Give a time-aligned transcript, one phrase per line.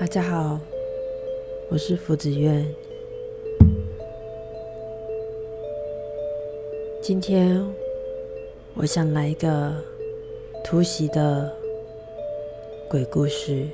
[0.00, 0.60] 大家好，
[1.68, 2.64] 我是福子苑。
[7.02, 7.60] 今天
[8.74, 9.74] 我想来一个
[10.64, 11.52] 突袭的
[12.88, 13.66] 鬼故事。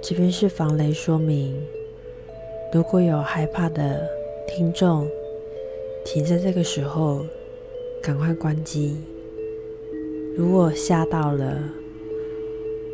[0.00, 1.66] 这边是防雷说明，
[2.72, 4.08] 如果有害怕的
[4.46, 5.04] 听众，
[6.04, 7.26] 请在这个时候
[8.00, 8.96] 赶快关机。
[10.36, 11.58] 如果吓到了，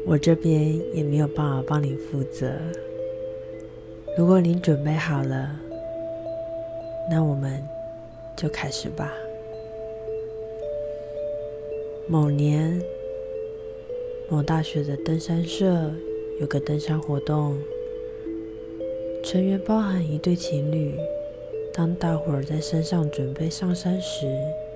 [0.07, 2.53] 我这边也没有办法帮你负责。
[4.19, 5.51] 如果您准备好了，
[7.11, 7.61] 那我们
[8.37, 9.11] 就开始吧。
[12.07, 12.79] 某年，
[14.29, 15.91] 某大学的登山社
[16.39, 17.59] 有个登山活动，
[19.25, 20.95] 成员包含一对情侣。
[21.73, 24.27] 当大伙儿在山上准备上山时，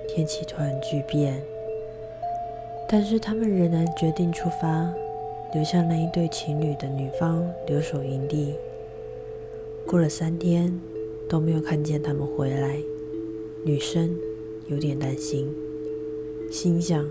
[0.08, 1.41] 天气突然巨变，
[2.88, 4.91] 但是他们仍然决定出发。
[5.54, 8.54] 留下那一对情侣的女方留守营地，
[9.86, 10.78] 过了三天
[11.27, 12.77] 都没有看见他们回来，
[13.64, 14.14] 女生
[14.66, 15.50] 有点担心，
[16.52, 17.02] 心想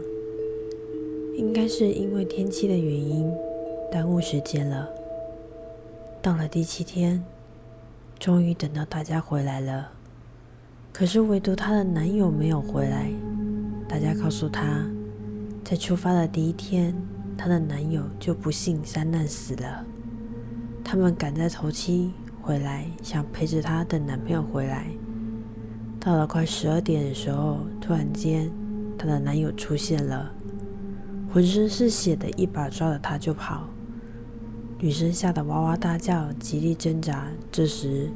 [1.35, 3.27] 应该是因为天气的原因
[3.91, 4.87] 耽误时间了。
[6.21, 7.23] 到了第七天，
[8.19, 9.93] 终于等到大家回来了，
[10.93, 13.09] 可是唯独她的男友没有回来。
[13.89, 14.87] 大家告诉她，
[15.63, 16.93] 在出发的第一天。
[17.37, 19.85] 她的男友就不幸山难死了。
[20.83, 24.87] 他们赶在头七回来，想陪着她等男朋友回来。
[25.99, 28.49] 到了快十二点的时候，突然间，
[28.97, 30.31] 她的男友出现了，
[31.31, 33.67] 浑身是血的一把抓着她就跑。
[34.79, 37.27] 女生吓得哇哇大叫，极力挣扎。
[37.51, 38.09] 这时，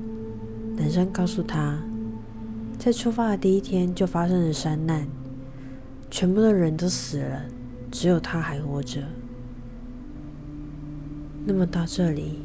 [0.77, 1.77] 男生告诉她，
[2.80, 5.05] 在出发的第一天就发生了山难，
[6.10, 7.45] 全部的人都死了。
[7.92, 9.04] 只有他还活着。
[11.46, 12.40] 那么到这里，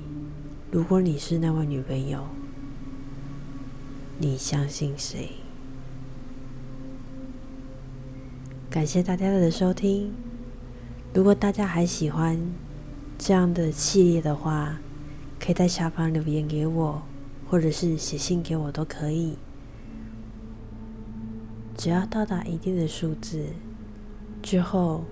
[0.71, 2.27] 如果你是那位女朋友，
[4.19, 5.31] 你相信谁？
[8.69, 10.13] 感谢大家的收听。
[11.15, 12.39] 如果大家还喜欢
[13.17, 14.79] 这样的系列的话，
[15.39, 17.03] 可以在下方留言给我，
[17.49, 19.37] 或者是写信给我都可以。
[21.77, 23.47] 只要到达一定的数字
[24.43, 25.05] 之后。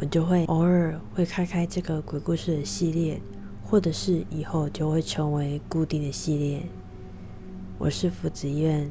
[0.00, 3.20] 我就会偶尔会开开这个鬼故事的系列，
[3.62, 6.62] 或者是以后就会成为固定的系列。
[7.76, 8.90] 我是福子苑，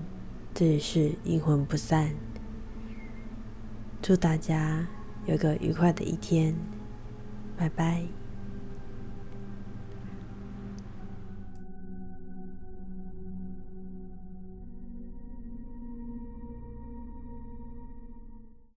[0.53, 2.12] 这里是阴魂不散。
[4.03, 4.88] 祝大家
[5.25, 6.53] 有个愉快的一天，
[7.58, 8.03] 拜拜。